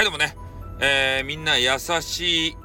[0.00, 0.34] はい、どうもね、
[0.80, 2.56] えー、みんな優しいイン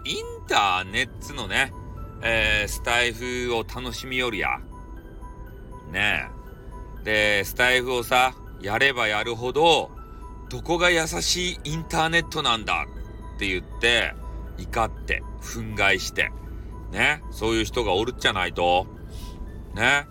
[0.48, 1.74] ターネットのね、
[2.22, 4.62] えー、スタイフを楽しみよりや。
[5.92, 6.30] ね
[7.02, 7.04] え。
[7.04, 9.92] で、スタイフをさ、やればやるほど、
[10.50, 12.88] どこが優しいインターネットなんだ？
[13.36, 14.14] って言って、
[14.58, 16.32] 怒って、憤慨して、
[16.94, 18.88] ね、そういう人がおるっちゃないと、
[19.74, 20.08] ね。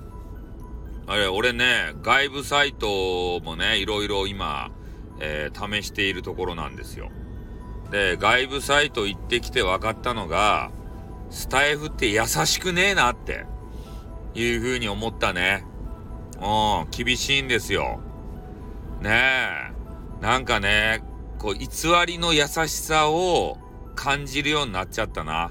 [1.06, 4.70] あれ、俺ね、外部サイトもね、いろいろ今、
[5.20, 7.10] えー、試しているところなんですよ。
[7.90, 10.70] で、外部サイト行ってきて分かったのが、
[11.30, 13.46] スタイフって優しくねえなって
[14.34, 15.64] いう風に思ったね。
[16.40, 18.00] うん、厳しいんですよ。
[19.00, 19.10] ね
[20.20, 20.22] え。
[20.22, 21.02] なんかね、
[21.38, 21.68] こう、偽
[22.06, 23.58] りの優しさを
[23.94, 25.50] 感じるようになっちゃったな。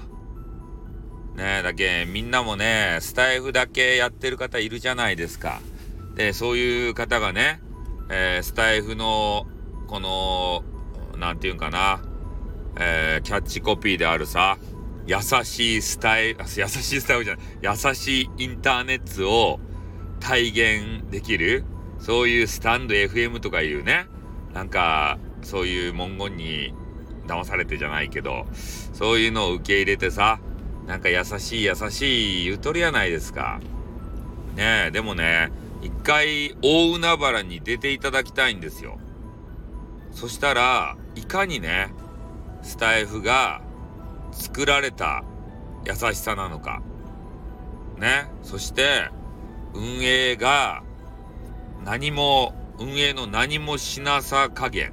[1.36, 5.60] ねえ、だけ、みんなもね、スタイフだけやってる方いるじゃないですか。
[6.14, 7.60] で、そういう方がね、
[8.10, 9.46] えー、スタイフの、
[9.86, 10.64] この、
[11.18, 12.02] なんていうんかな、
[12.78, 14.58] えー、キャッチコピーであるさ、
[15.06, 19.60] 優しいスタイル、優しいスタイルじゃない、優しいインターネットを
[20.20, 21.64] 体現できる、
[21.98, 24.06] そういうスタンド FM とかいうね、
[24.52, 26.72] なんか、そういう文言に
[27.26, 30.40] 騙されてじゃないけど、そういうのを受け入れてさ、
[30.86, 33.60] なんか優しい優しい言うとるやないですか。
[34.56, 35.50] ねえ、でもね、
[35.82, 38.98] 一回大海原に出ていただきたいんですよ。
[40.14, 41.92] そしたら、いかにね、
[42.62, 43.60] スタイフが
[44.32, 45.24] 作られた
[45.84, 46.82] 優しさなのか。
[47.98, 48.30] ね。
[48.42, 49.10] そして、
[49.74, 50.82] 運営が
[51.84, 54.92] 何も、運営の何もしなさ加減。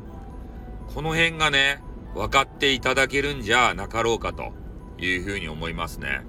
[0.93, 1.81] この辺がね、
[2.13, 4.53] 分かっていただけるんじゃなかろうかと
[4.97, 6.21] いうふうに思いますね。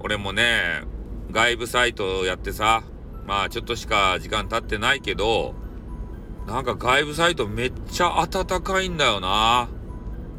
[0.00, 0.82] 俺もね、
[1.30, 2.84] 外部サイトをやってさ、
[3.26, 5.54] まあちょっとしか時間経ってないけど、
[6.46, 9.68] なんか外部サイトめっちゃ暖かいんだよな。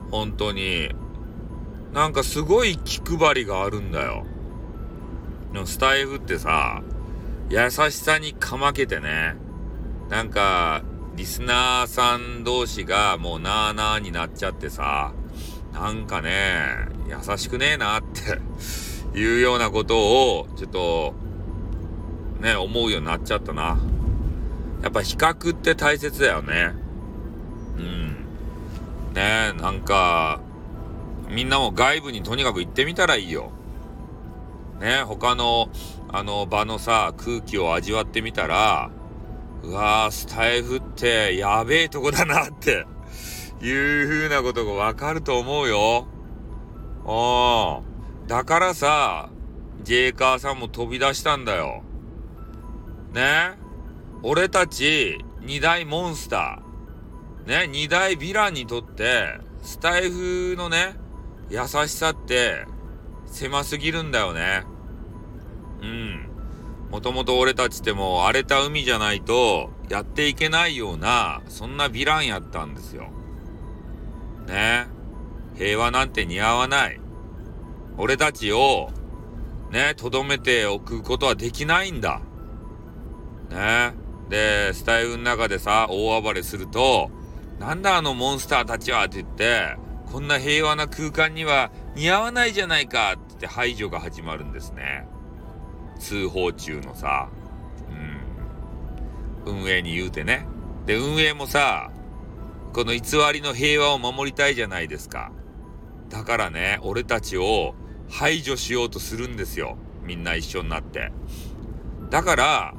[0.09, 0.89] 本当に。
[1.93, 4.25] なんかすごい気配りがあるんだよ。
[5.51, 6.81] でもスタイフってさ、
[7.49, 9.35] 優しさにかまけてね、
[10.09, 10.83] なんか、
[11.15, 15.13] リスナーさん同士がもうなーなーになっちゃってさ、
[15.73, 18.39] なんかね、優しくねえなって
[19.17, 21.13] いうようなことを、ちょっと、
[22.39, 23.77] ね、思うようになっちゃったな。
[24.81, 26.73] やっぱ比較って大切だよね。
[27.77, 28.07] うん。
[29.13, 30.39] ねえなんか、
[31.29, 33.51] みんなも外部にとにかく行ってみたらいいよ。
[34.79, 35.69] ね他の、
[36.09, 38.91] あの場のさ、空気を味わってみたら、
[39.63, 42.85] うわー、スタイフってやべえとこだなって
[43.61, 46.07] いう風なことがわかると思うよ。
[47.05, 48.27] ああ。
[48.27, 49.29] だからさ、
[49.83, 51.81] ジェイカーさんも飛び出したんだよ。
[53.13, 53.66] ね
[54.23, 57.47] 俺たち二大モンスター。
[57.47, 60.95] ね二大ヴィランにとって、スタイフのね、
[61.49, 62.65] 優しさって
[63.25, 64.63] 狭すぎるんだよね。
[65.81, 66.29] うん。
[66.89, 73.09] もともと俺たちってもう荒れた海じゃないとやっていけないような、そんなヴィランやったんですよ。
[74.47, 74.87] ね。
[75.55, 76.99] 平和なんて似合わない。
[77.97, 78.89] 俺たちを、
[79.71, 82.21] ね、とどめておくことはできないんだ。
[83.49, 83.93] ね。
[84.29, 87.09] で、スタイルの中でさ、大暴れすると、
[87.59, 89.77] なんだあのモンスターたちはって言って、
[90.11, 95.07] こんな平和な空間には似合わないじゃないかってって排除が始まるんですね。
[95.99, 97.29] 通報中のさ、
[99.45, 100.47] うん、運営に言うてね。
[100.85, 101.91] で、運営もさ、
[102.73, 103.01] この偽
[103.31, 105.31] りの平和を守りたいじゃないですか。
[106.09, 107.75] だからね、俺たちを
[108.09, 109.77] 排除しようとするんですよ。
[110.03, 111.11] みんな一緒になって。
[112.09, 112.73] だから、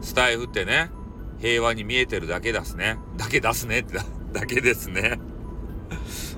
[0.00, 0.90] スタイフってね、
[1.38, 2.98] 平和に見えてるだけですね。
[3.16, 3.98] だけ出すねって
[4.32, 5.18] だけですね。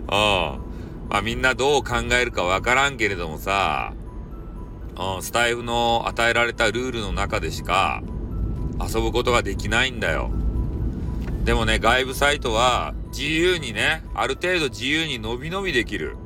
[0.08, 0.68] あ あ。
[1.08, 3.94] まあみんなどう考えるかわからんけれどもさ、
[4.96, 8.02] うん、スタイフの与えられたルールの中でしか
[8.80, 10.30] 遊ぶことができないんだよ。
[11.44, 16.16] でもね、外部サイトは自由にね、ある程度自由に伸び伸びできる。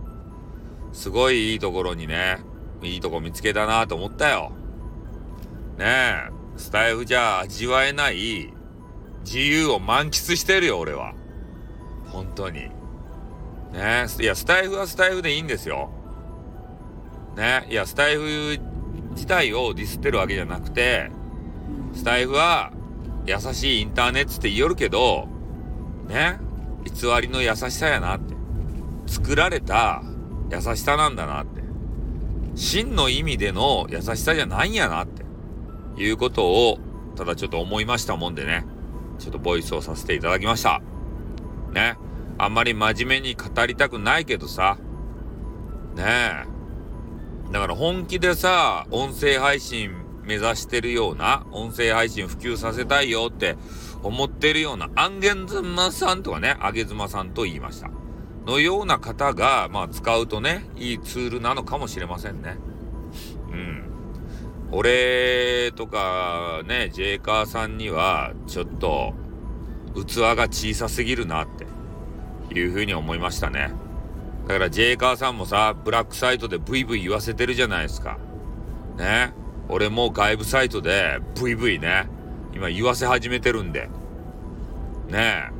[0.92, 2.40] すごいいいところにね、
[2.82, 4.52] いいとこ見つけたなと思ったよ。
[5.78, 6.30] ねえ、
[6.62, 8.52] スタイフじゃ味わえない
[9.24, 11.12] 自由を満喫してるよ、俺は。
[12.06, 12.70] 本当に。
[13.72, 15.90] ねいや、スタイフはスタイフでいいんですよ。
[17.36, 18.58] ねいや、スタイフ
[19.10, 21.10] 自体をディスってるわけじゃなくて、
[21.94, 22.72] スタイフは
[23.26, 25.26] 優しいインターネットって言いよるけど、
[26.08, 26.38] ね
[26.84, 28.34] 偽りの優しさやなって。
[29.06, 30.02] 作られた
[30.50, 31.62] 優しさなんだなって。
[32.54, 35.21] 真の意味での優しさじゃないんやなって。
[35.96, 36.78] いうことを、
[37.16, 38.64] ただちょっと思いましたもんでね。
[39.18, 40.80] ちょっとボイスをさせていただきました。
[41.72, 41.96] ね。
[42.38, 44.78] あんまり真面目に語りたくないけどさ。
[45.94, 46.04] ね
[46.48, 46.52] え。
[47.52, 49.92] だから本気でさ、音声配信
[50.24, 53.56] 目指してるような、音声配信普及させたいよって
[54.02, 57.90] 思ってるような、アンゲンズマさんとかね、あげずまさんと言いました。
[58.46, 62.56] のような方が、まあ使うとね、いいツールなのかもしれませんね。
[63.50, 63.91] うん。
[64.74, 69.12] 俺とかね、ジェイカーさんには、ちょっと、
[69.94, 73.70] 器が小さすぎるなっていうふうに思いましたね。
[74.48, 78.18] だからジェイカーさんもさ、ブラックサイトでブイブイ言わせてるじゃないですか。
[78.96, 79.34] ね。
[79.68, 82.08] 俺も外部サイトでブイブイね、
[82.54, 83.90] 今言わせ始めてるんで。
[85.08, 85.50] ね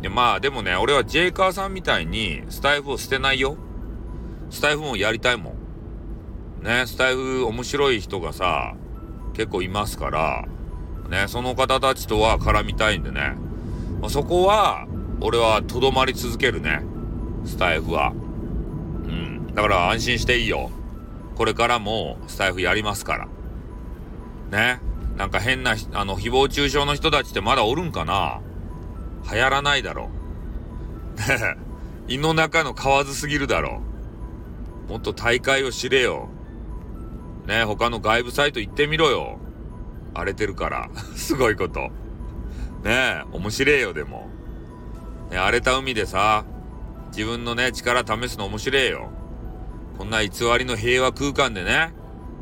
[0.00, 0.02] え。
[0.02, 3.56] で、まあでもね、俺はジェイカーさんみたいにスタイフを捨てないよ。
[4.50, 5.55] スタイフもやりたいもん。
[6.66, 8.74] ね、スタイフ面白い人がさ、
[9.34, 10.44] 結構いますから、
[11.08, 13.36] ね、その方たちとは絡みたいんでね。
[14.00, 14.88] まあ、そこは、
[15.20, 16.82] 俺はとどまり続けるね。
[17.44, 18.12] スタイフは。
[18.12, 18.16] う
[19.08, 19.46] ん。
[19.54, 20.72] だから安心していいよ。
[21.36, 23.28] これからもスタイフやりますか
[24.50, 24.74] ら。
[24.74, 24.80] ね。
[25.16, 28.40] なんか変な、あの、誹謗中傷の人たちってまだおるんかな？
[29.32, 30.08] 流行らないだろ。
[31.16, 31.56] ね
[32.08, 33.80] 胃の中の蛙すぎるだろ。
[34.88, 36.28] もっと大会を知れよ。
[37.46, 39.38] ね他の外部サイト行ってみろよ。
[40.14, 40.88] 荒れてるから。
[41.14, 41.80] すごいこと。
[41.80, 41.90] ね
[42.86, 44.28] え、面白えよ、でも。
[45.30, 46.44] ね、荒れた海でさ、
[47.08, 49.10] 自分のね、力試すの面白えよ。
[49.98, 51.92] こんな偽りの平和空間でね、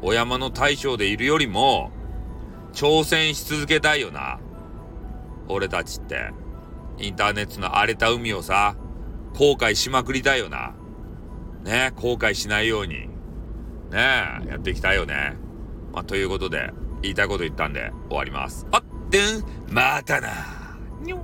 [0.03, 1.91] お山の大将でいるよりも、
[2.73, 4.39] 挑戦し続けたいよな。
[5.49, 6.31] 俺たちって。
[6.99, 8.77] インターネットの荒れた海をさ、
[9.35, 10.75] 後悔しまくりたいよな。
[11.65, 13.14] ね、後悔しないように。
[13.95, 14.01] ね
[14.49, 15.37] やっていきたいよね。
[15.93, 18.67] まあ、ということで、言いたいこと言ったんで終わります。
[18.73, 20.29] あってん、またな。
[21.01, 21.19] にょ